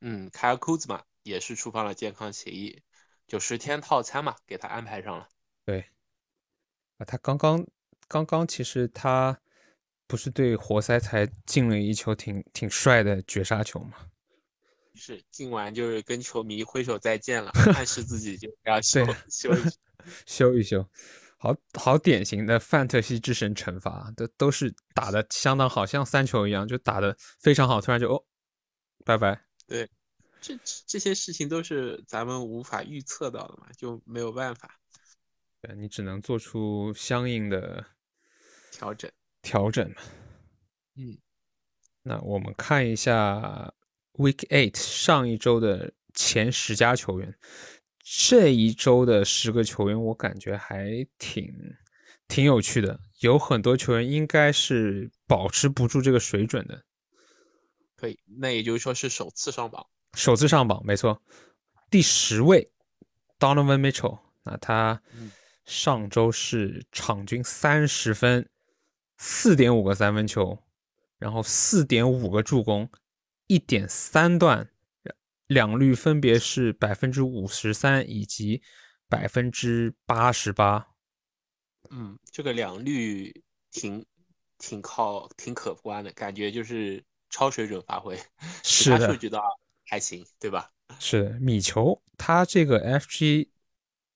[0.00, 2.82] 嗯，凯尔库兹嘛也是触发了健康协议，
[3.28, 5.28] 就十天套餐嘛，给他安排上了。
[5.64, 5.84] 对，
[6.96, 7.64] 啊，他刚刚
[8.08, 9.40] 刚刚其实他
[10.08, 14.10] 不是对活塞才进了一球挺挺帅的绝杀球嘛？
[14.96, 19.52] 是，进完就是跟球迷挥手再见了， 暗示自己就要休休
[20.26, 20.84] 休一休。
[21.42, 28.22] 好好典型的范特西之神惩罚，都都是打的相当好，像三球一样，就打的非常好，突然就哦，
[29.06, 29.42] 拜拜。
[29.66, 29.88] 对，
[30.38, 30.54] 这
[30.86, 34.78] 这些事情都是咱们无法预测到的嘛，就没有办法。
[35.62, 37.86] 对你只能做出相应的
[38.70, 40.02] 调整调整嘛。
[40.96, 41.16] 嗯，
[42.02, 43.72] 那我们看一下
[44.12, 47.34] Week Eight 上一周的前十家球员。
[48.12, 51.54] 这一周的十个球员，我感觉还挺
[52.26, 56.82] 挺有趣的，有很多球员应该是保持不住这个水准的。
[57.94, 61.22] 可以，那也就是说是首次上榜，首次上榜，没错。
[61.88, 62.72] 第十位
[63.38, 65.00] ，Donovan Mitchell，那他
[65.64, 68.50] 上周是场均三十分，
[69.18, 70.58] 四点五个三分球，
[71.16, 72.90] 然后四点五个助攻，
[73.46, 74.68] 一点三段。
[75.50, 78.62] 两率分别是百分之五十三以及
[79.08, 80.94] 百分之八十八。
[81.90, 84.06] 嗯，这个两率挺
[84.58, 88.16] 挺靠挺可观的，感觉就是超水准发挥。
[88.62, 89.42] 是的，数据倒
[89.86, 90.70] 还行，对吧？
[91.00, 93.48] 是的，米球他这个 FG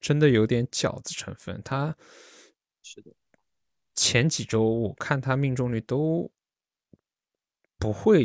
[0.01, 1.61] 真的有点饺子成分。
[1.65, 1.97] 他
[2.85, 3.11] 是的，
[3.97, 6.31] 前几周我看他命中率都
[7.77, 8.25] 不会。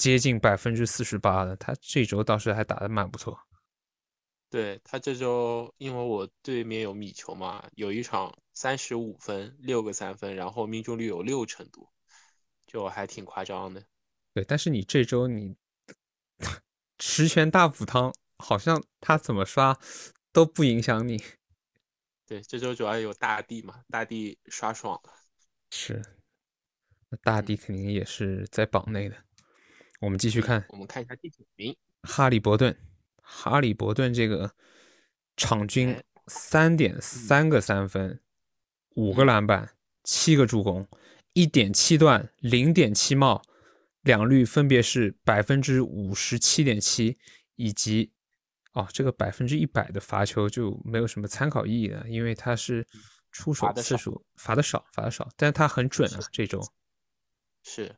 [0.00, 3.38] 接近百分之四十八的，他这周倒是还打得蛮不错。
[4.48, 11.92] 对他这周，因为我对面有米球嘛，有一场三十五分，六个三分，然后命中率有六成多，
[12.66, 13.84] 就还挺夸张的。
[14.32, 15.54] 对，但是你这周你
[16.98, 19.78] 十全大补汤，好像他怎么刷
[20.32, 21.22] 都不影响你。
[22.26, 25.12] 对，这周主要有大地嘛，大地刷爽了。
[25.70, 26.02] 是，
[27.10, 29.16] 那大地肯定也是在榜内的。
[30.00, 32.74] 我们继续看，我们看一下第九名，哈利伯顿。
[33.20, 34.54] 哈利伯顿这个
[35.36, 38.18] 场均三点三个三分，
[38.94, 40.88] 五个篮板，七个助攻，
[41.34, 43.42] 一点七段，零点七帽，
[44.00, 47.18] 两率分别是百分之五十七点七
[47.56, 48.10] 以及
[48.72, 52.86] 哦，这个百分之一百的罚球就没有什么参考意义了，因为他是
[53.30, 56.58] 出手次数罚的少，罚的少，但是他很准啊，这周
[57.62, 57.94] 是。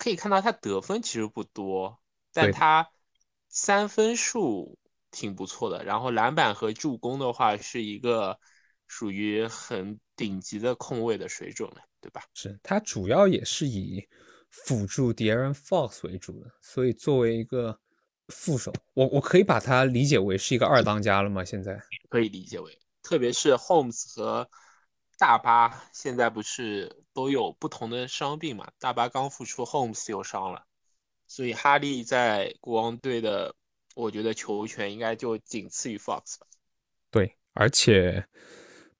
[0.00, 2.00] 可以看到他得分其实不多，
[2.32, 2.90] 但他
[3.50, 4.78] 三分数
[5.10, 5.84] 挺不错的。
[5.84, 8.38] 然后篮板和助攻的话，是一个
[8.86, 12.22] 属于很顶级的控卫的水准了，对吧？
[12.32, 14.08] 是他主要也是以
[14.48, 17.78] 辅助 De'Aaron Fox 为主的，所以作为一个
[18.28, 21.44] 副手，我我可以把它理解为是一个二当家了吗？
[21.44, 24.50] 现在可以理解为，特别是 Holmes 和。
[25.18, 28.70] 大巴现在不是都有不同的伤病嘛？
[28.78, 30.64] 大巴刚复出，Holmes 又伤了，
[31.26, 33.54] 所以哈利在国王队的，
[33.94, 36.46] 我觉得球权应该就仅次于 Fox 吧。
[37.10, 38.26] 对，而且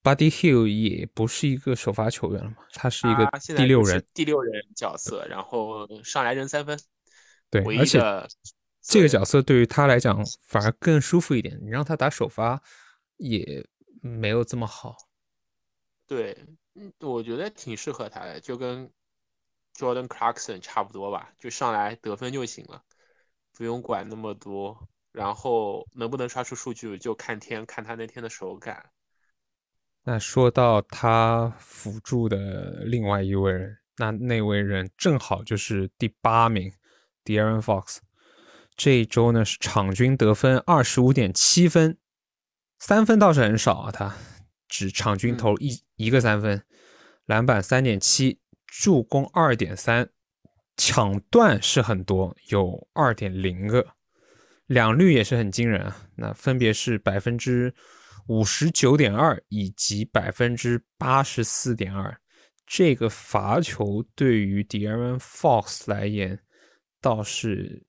[0.03, 6.79] Buddy Hill 也不是一个首发球员了嘛，他是一个第六人，第六人角色，然后上来扔三分。
[7.51, 8.01] 对，而且
[8.81, 12.63] 这个角色对于他来讲反而更舒服一点，你让他打首发
[13.19, 13.67] 也
[14.01, 14.97] 没有这么好。
[16.07, 16.37] 对，
[16.75, 18.91] 嗯，我觉得挺适合他的，就跟
[19.77, 22.83] Jordan Clarkson 差不多吧，就上来得分就行了，
[23.53, 24.89] 不用管那么多。
[25.13, 28.91] 然后能不能刷出数据，就看天，看他那天的手感。
[30.05, 36.73] 那说到他辅助的另外一位人，那那位人正好就是第八名
[37.25, 37.99] De'Aaron Fox。
[38.77, 41.99] 这一周呢是场均得分二十五点七分，
[42.79, 44.15] 三分倒是很少啊，他。
[44.71, 46.63] 只场均投一一个三分，
[47.27, 50.09] 篮板三点七，助攻二点三，
[50.77, 53.87] 抢断是很多，有二点零个，
[54.67, 56.09] 两率也是很惊人啊。
[56.17, 57.75] 那分别是百分之
[58.29, 62.17] 五十九点二以及百分之八十四点二。
[62.65, 66.39] 这个罚球对于 De'Aaron Fox 来言
[67.01, 67.85] 倒是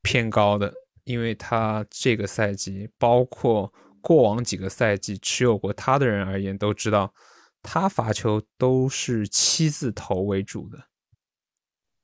[0.00, 0.72] 偏高的，
[1.04, 3.70] 因为他这个赛季，包括
[4.04, 7.14] 过往几个赛季持有过他的人而言，都知道
[7.62, 10.78] 他罚球都是七字头为主的。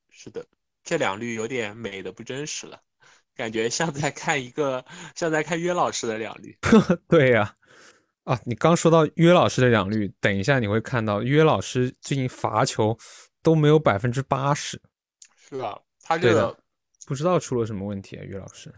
[0.09, 0.43] 是的，
[0.83, 2.81] 这两率有点美的不真实了，
[3.35, 4.83] 感觉像在看一个
[5.15, 6.57] 像在看约老师的两率。
[7.07, 7.55] 对呀。
[8.25, 12.97] 啊，你刚说到约老师的两率，等一下你会看到约老师最近罚球
[13.43, 14.81] 都没有百分之八十。
[15.37, 16.57] 是啊，他这个
[17.07, 18.73] 不知道出了什么问题啊，约老师。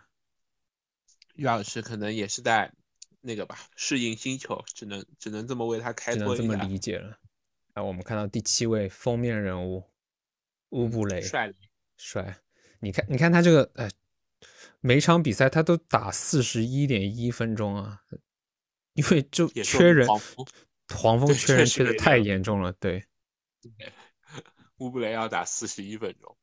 [1.35, 2.73] 约老师可能也是在
[3.23, 7.19] 那个吧，适应星球，只能只能这么为他开脱这么理解了。
[7.73, 9.83] 啊，我们看到第七位封面人物
[10.71, 11.51] 乌布雷，帅
[11.97, 12.39] 帅。
[12.81, 13.91] 你看，你看他这个，哎，
[14.81, 18.03] 每场比赛他都打四十一点一分钟啊。
[18.95, 22.71] 因为就缺人，黄 蜂缺人缺的太严重了。
[22.75, 23.03] 对，
[24.77, 26.37] 乌布雷要打四十一分钟，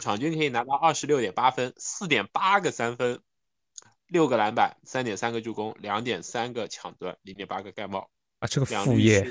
[0.00, 3.20] 场均可以拿到二十六点八分，四点八个三分，
[4.12, 9.26] 六个篮板，三点三个助攻，两点三个抢断，零点八个盖帽啊，这个副业。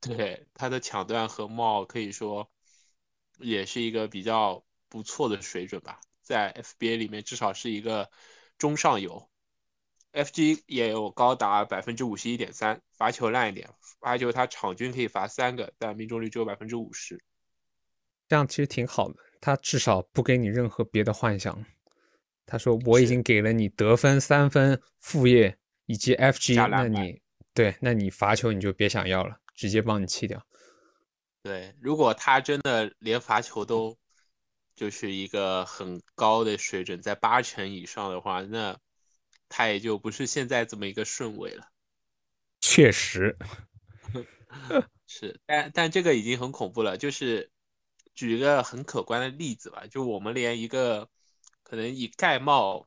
[0.00, 2.48] 对他的抢断和帽可以说
[3.38, 8.08] 也是一个比较不错的水准吧，在 FBA 里面至少是一个
[8.56, 9.28] 中上游。
[10.12, 13.68] FG 也有高达百分之五十一点三，罚球烂一点，
[13.98, 17.20] 罚球他场均可以罚三个，但命中率只有百分之五十，
[18.28, 19.16] 这样其实挺好的。
[19.40, 21.64] 他至少不给你任何别的幻想。
[22.46, 27.20] 他说我已经给了你得分、三分、副业以及 FG，那你
[27.54, 30.44] 对，那你罚球你就别想要了，直接帮你弃掉。
[31.42, 33.96] 对，如果他真的连罚球都
[34.74, 38.78] 就是一个很高的水准，在八成以上的话，那。
[39.54, 41.68] 他也就不是现在这么一个顺位了，
[42.62, 43.36] 确实
[45.06, 46.96] 是，但但这个已经很恐怖了。
[46.96, 47.50] 就是
[48.14, 51.06] 举一个很可观的例子吧，就我们连一个
[51.72, 52.86] 可能以盖帽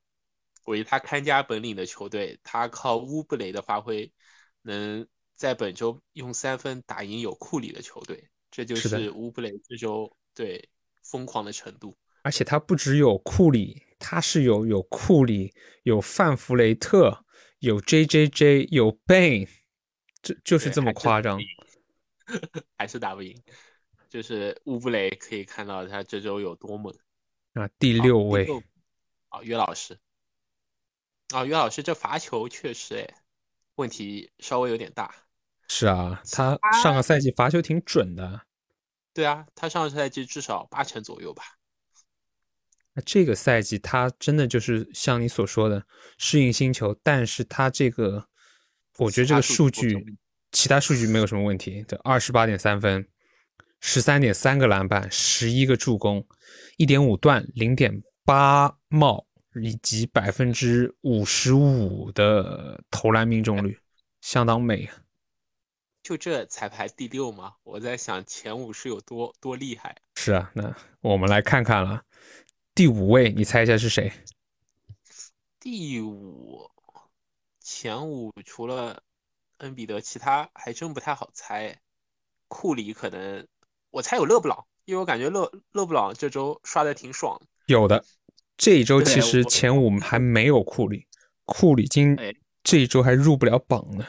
[0.66, 4.14] 为他看家本领的球队，他靠乌布雷的发挥，
[4.62, 10.70] 能在本周用三分打赢有库里的球队，这就是乌布雷这周对
[11.04, 11.98] 疯狂的程度。
[12.22, 13.82] 而且他不只有库里。
[13.98, 17.26] 他是有有库里，有范弗雷特，
[17.58, 19.50] 有 J J J，有 Bain，
[20.22, 21.40] 这就是这么夸张，
[22.78, 23.36] 还是打不赢。
[24.10, 26.94] 就是乌布雷可以看到他这周有多猛
[27.54, 27.68] 啊！
[27.80, 28.46] 第六位，
[29.36, 30.00] 啊，约老师，
[31.34, 33.16] 啊，约老师这罚球确实哎，
[33.76, 35.14] 问题稍微有点大。
[35.68, 38.42] 是啊，他上个赛季罚球挺准的。
[39.14, 41.44] 对啊，他上个赛季至少八成左右吧。
[42.94, 45.86] 那这个赛季他真的就是像你所说的
[46.18, 48.30] 适应星球，但是他这个，
[48.98, 50.18] 我觉得这个数据，
[50.54, 51.84] 其他数据没有什么问题。
[51.86, 53.06] 这二十八点三分，
[53.82, 56.26] 十三点三个篮板，十一个助攻，
[56.78, 63.80] 一点五断，零点八帽，以及百分之五十五的投篮命中率，
[64.20, 64.90] 相当美。
[66.02, 67.54] 就这才排第六吗？
[67.62, 69.96] 我在想前五是有多多厉害。
[70.16, 72.04] 是啊，那我们来看看了。
[72.74, 74.12] 第五位，你猜一下是谁？
[75.60, 76.72] 第五，
[77.60, 79.04] 前五除了
[79.58, 81.80] 恩比德，其他还真不太好猜。
[82.48, 83.48] 库里可能，
[83.92, 87.40] 我猜有勒布朗，因为我感觉勒勒布朗这周刷的挺爽。
[87.66, 88.04] 有的，
[88.58, 91.08] 这一周其实前五还没有库里，
[91.46, 92.18] 库里今
[92.64, 94.06] 这一周还入不了榜呢。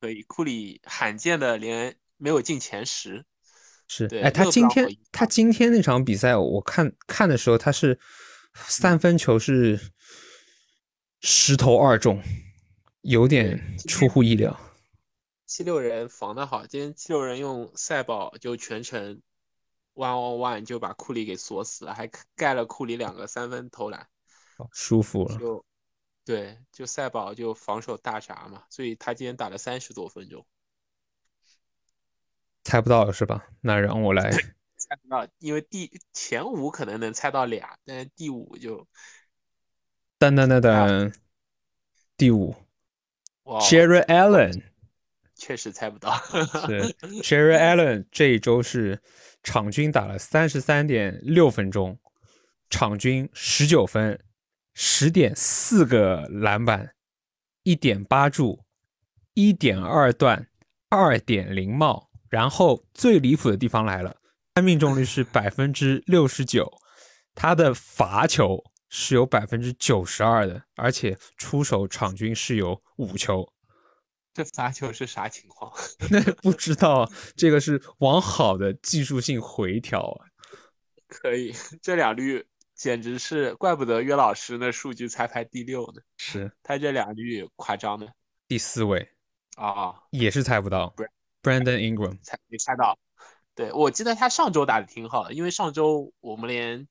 [0.00, 3.24] 可以，库里罕见的连没有进前十。
[3.88, 7.98] 是，哎，他今天他今天那场比赛，我看看的时候，他是
[8.54, 9.80] 三分球是
[11.20, 12.20] 十投二中，
[13.02, 14.58] 有点出乎意料。
[15.46, 19.22] 七六人防的好，今天七六人用赛宝就全程
[19.96, 24.06] one on one 就把库里给锁死了，还盖了库里两个三分投篮，
[24.70, 25.36] 舒服了。
[25.38, 25.64] 就
[26.24, 30.46] 对，就赛宝就防守大闸嘛，所以他今天打了三十多分钟。
[32.64, 33.46] 猜不到是吧？
[33.60, 34.30] 那让我来
[34.76, 38.86] 猜不到，因为第前五可能能猜到俩，但是第五就
[40.18, 41.14] 噔噔噔噔，
[42.16, 42.56] 第五
[43.44, 44.64] ，Jerry Allen，
[45.36, 46.16] 确实猜不到。
[46.66, 46.92] 是
[47.22, 49.00] Jerry Allen 这一周是
[49.46, 51.96] 场均打了三十三点六分钟，
[52.68, 54.18] 场均十九分，
[54.74, 56.96] 十点四个篮板，
[57.62, 58.64] 一点八助，
[59.34, 60.48] 一点二断，
[60.88, 62.10] 二点零帽。
[62.28, 64.16] 然后最离谱的地方来了，
[64.52, 66.68] 他命中率是百分之六十九，
[67.32, 73.48] 他的罚球是有百分之九十二的，而且出手场均是有五球。
[74.36, 75.72] 这罚球是啥情况？
[76.10, 80.28] 那 不知道，这个是往好的技术性回调啊。
[81.08, 86.02] 可以，这两率简直是，怪不得约老师那数据才排第六呢。
[86.18, 88.06] 是他这两率夸张的。
[88.46, 89.08] 第四位
[89.56, 90.94] 啊，也是猜不到。
[91.42, 92.98] Brandon Ingram 猜没猜到？
[93.54, 96.86] 对我记得他上周打的挺好的，因为上周我们连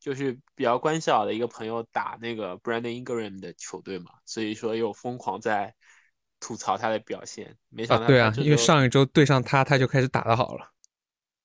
[0.00, 5.72] 就是比较关系好的一个朋友打那个 Brandon Ingram 的球队嘛，所以说又疯狂在
[6.40, 7.56] 吐槽他的表现。
[7.68, 10.72] 没想到对啊，因为上一周对上他，他就开始打的好了。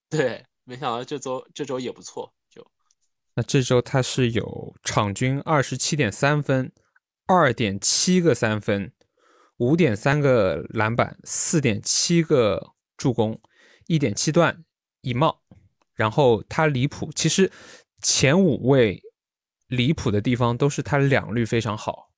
[0.10, 2.34] 对，没想到这周这周也不错。
[2.50, 2.66] 就
[3.36, 6.72] 那这周他是有场均二十七点三分，
[7.26, 8.92] 二点七个三分。
[9.58, 13.40] 五点三个篮板，四点七个助攻，
[13.86, 14.66] 一点七段
[15.02, 15.44] 一帽，
[15.94, 17.12] 然后他离谱。
[17.16, 17.52] 其实
[18.02, 19.02] 前五位
[19.68, 22.12] 离谱的地方都是他两率非常好。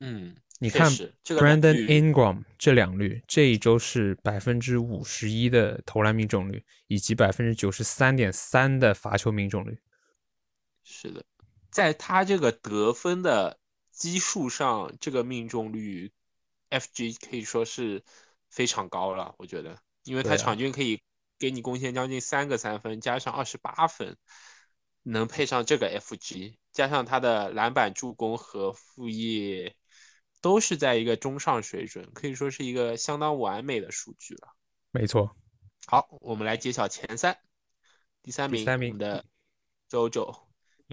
[0.00, 0.88] 嗯，你看
[1.24, 9.76] Brandon Ingram 这两率，这一周是百分之五十一的投篮命中率，以及百分之九十三点三的罚球命中率。
[10.84, 11.24] 是的，
[11.68, 13.58] 在他这个得分的
[13.90, 16.12] 基数上，这个命中率。
[16.70, 18.02] FG 可以说是
[18.48, 21.02] 非常高了，我觉得，因为他场均可以
[21.38, 24.16] 给你贡献将近三个三分，加上二十八分，
[25.02, 29.74] 能配上这个 FG，加上他的篮板、助攻和副业
[30.42, 34.48] 都是在一个中上水准，可以说是一个相当完美的数据了。
[34.90, 35.34] 没错。
[35.86, 37.38] 好，我们来揭晓前三。
[38.22, 39.24] 第三名，第三名的
[39.88, 40.48] 周周，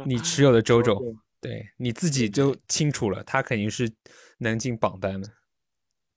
[0.06, 1.00] 你持有的周周，
[1.42, 3.92] 对你自己就清楚了，他肯定是
[4.38, 5.32] 能进榜单的。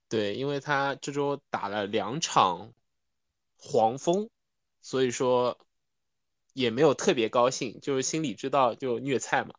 [0.08, 2.72] 对，因为他这周打了两场
[3.56, 4.28] 黄蜂，
[4.80, 5.58] 所以说
[6.52, 9.54] 也没有特别高兴，就是心里知道就虐菜嘛。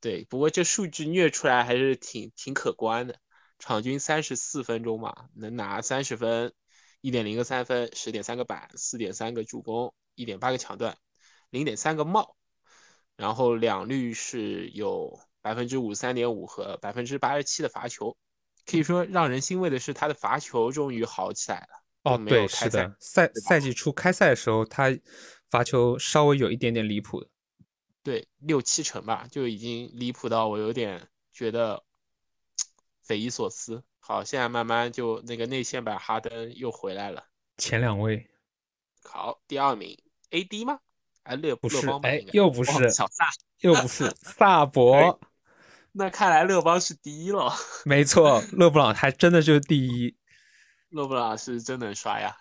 [0.00, 3.18] 对，不过这数据虐出来还是挺挺可观的，
[3.58, 6.52] 场均三十四分钟嘛，能拿三十分，
[7.00, 10.96] 一点零个三分，十点三个板，四点三个助攻，一点八个抢断，
[11.50, 12.36] 零点三个帽，
[13.16, 18.16] 然后两率是有百分之五十三点五和百分之八十七的罚球。
[18.66, 21.68] 可以说让人欣慰的是，他的罚球终于好起来了。
[22.04, 24.88] 哦，对，是的，赛赛季初开赛的时候，他
[25.50, 27.28] 罚球稍微有一点点离谱的，
[28.02, 31.84] 对，六七成吧，就已经离谱到我有点觉得
[33.02, 33.82] 匪夷所思。
[33.98, 37.26] 好，现在慢慢就那个内线版哈登又回来了。
[37.58, 38.30] 前两位，
[39.04, 39.96] 好，第二名
[40.30, 40.80] AD 吗？
[41.22, 43.28] 哎，勒不是，哎，又不是小萨，
[43.60, 45.20] 又不是萨博。
[45.92, 47.52] 那看来勒邦是第一了。
[47.84, 50.16] 没错，勒布朗还真的就是第一。
[50.88, 52.36] 勒布朗是真能刷呀！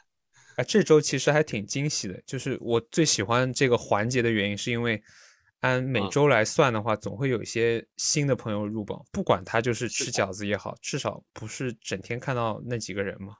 [0.55, 5.03] 啊，这周其实还挺惊喜的，就是我最喜欢这个环节的原因，是因为
[5.61, 13.35] 按每周来算的话，总会有一些新的朋友入榜，不管他就是吃饺子也好，至少不是整天看到那几个人嘛。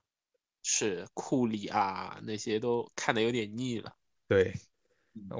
[0.62, 3.94] 是库里啊，那些都看的有点腻了。
[4.28, 4.54] 对，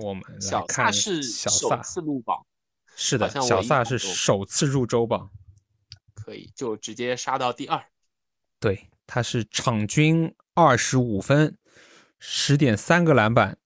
[0.02, 2.46] 我们小萨是首次入榜。
[2.96, 5.30] 是的，小萨是首次入周榜，
[6.14, 7.84] 可以就直接杀到第二。
[8.60, 11.58] 对，他是场均二十五分，
[12.20, 13.58] 十点三个篮板，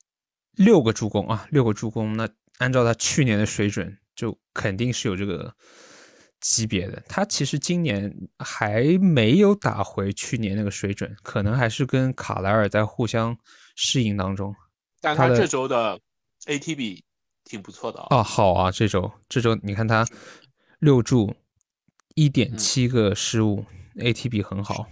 [0.51, 2.18] 六个助攻啊，六个助攻。
[2.18, 2.28] 那
[2.59, 5.55] 按照他去年的水准，就肯定是有这个
[6.39, 7.01] 级别的。
[7.07, 13.37] 他其实今年还没有打回去年那个水准，可能还是跟卡莱尔在互相
[13.75, 14.55] 适应当中。
[15.01, 15.99] 但他这周的
[16.45, 17.01] ATB。
[17.45, 20.07] 挺不错的啊，好啊，这周这周你看他
[20.79, 21.35] 六柱
[22.15, 23.65] 一点七个失误
[23.97, 24.87] ，ATB 很好，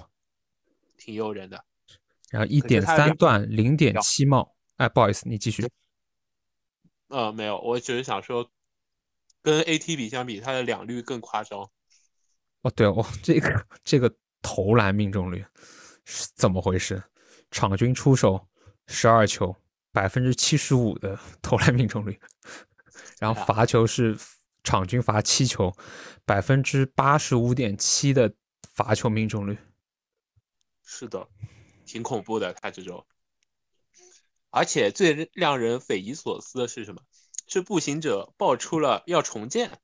[0.97, 1.63] 挺诱人的。
[2.29, 5.65] 然后一点三段零点七帽，哎，不好意思，你继续。
[7.11, 8.49] 呃，没有，我只是想说，
[9.41, 11.69] 跟 AT 比相比，他的两率更夸张。
[12.61, 15.45] 哦，对哦，这个这个投篮命中率
[16.05, 17.03] 是怎么回事？
[17.51, 18.47] 场均出手
[18.87, 19.55] 十二球。
[19.93, 22.17] 百分之七十五的投篮命中率，
[23.19, 24.17] 然后罚球是
[24.63, 25.69] 场均罚七球，
[26.23, 28.33] 百分之八十五点七的
[28.73, 29.57] 罚球命中率。
[30.81, 31.27] 是的，
[31.85, 33.05] 挺恐怖的他这种。
[34.51, 37.01] 而且最让人匪夷所思的是什么？
[37.47, 39.79] 是步行者爆出了要重建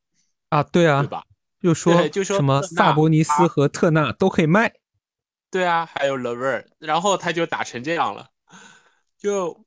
[0.49, 0.61] 啊？
[0.61, 1.25] 对啊，对吧？
[1.61, 4.75] 又说就说什么萨博尼斯和特纳都可以卖。
[5.49, 8.29] 对啊，还有 l e v e r 然后他就打成这样了，
[9.17, 9.65] 就。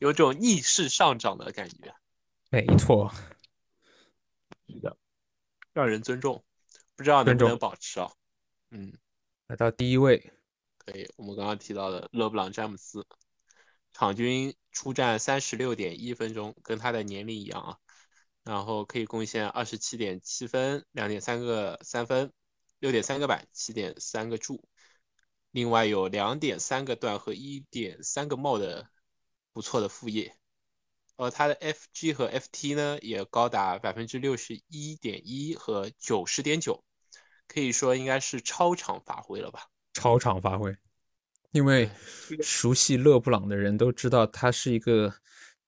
[0.00, 1.94] 有种逆势上涨的感觉，
[2.50, 3.10] 没错，
[4.68, 4.98] 是的，
[5.72, 6.44] 让人尊重，
[6.94, 8.12] 不知道能不能保持啊？
[8.70, 8.92] 嗯，
[9.46, 10.30] 来到第一位，
[10.76, 11.10] 可以。
[11.16, 13.06] 我们刚刚提到的勒布朗詹姆斯，
[13.98, 17.78] 场均出战三十六点一分钟，跟他的年龄一样啊。
[18.44, 22.32] 然后可以贡献二十七点七分，两点三个三分，
[22.78, 24.68] 六点三个板，七点三个助。
[25.50, 28.88] 另外有两点三个段和一点三个帽的
[29.52, 30.32] 不错的副业。
[31.16, 36.84] 呃，他的 FG 和 FT 呢也高达百分之六十一点一和九十点九，
[37.48, 39.66] 可以说应该是超常发挥了吧？
[39.92, 40.76] 超常发挥，
[41.52, 41.90] 因为
[42.42, 45.14] 熟悉勒布朗的人都知道他是一个。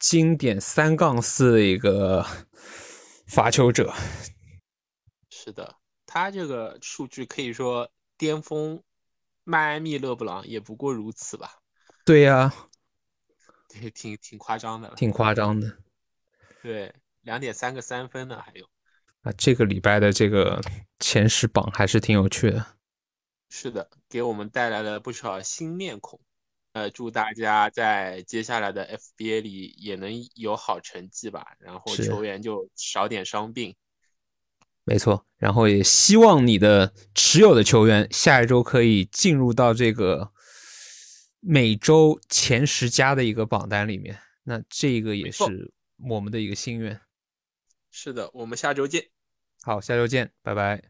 [0.02, 2.24] 经典三杠四的一个
[3.26, 3.92] 罚球者，
[5.28, 5.76] 是的，
[6.06, 8.82] 他这个数据可以说巅峰，
[9.44, 11.58] 迈阿密勒布朗也不过如此吧？
[12.02, 12.50] 对呀，
[13.68, 15.76] 对，挺挺夸张的，挺夸张的。
[16.62, 18.66] 对，两点三个三分呢，还有
[19.20, 20.62] 啊，这个礼拜的这个
[20.98, 22.64] 前十榜还是挺有趣的。
[23.50, 26.18] 是的，给我们带来了不少新面孔。
[26.72, 33.74] 呃，祝大家在接下来的 FBA 里也能有好成绩吧，然后球员就少点伤病。
[34.84, 40.32] 没错，然后也希望你的持有的球员下一周可以进入到这个
[41.40, 44.16] 每周前十佳的一个榜单里面。
[44.44, 45.72] 那这个也是
[46.08, 47.00] 我们的一个心愿。
[47.90, 49.10] 是的，我们下周见。
[49.62, 50.89] 好，下周见，拜拜。